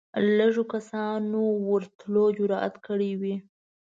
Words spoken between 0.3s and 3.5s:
لږو کسانو ورتلو جرئت کړی وي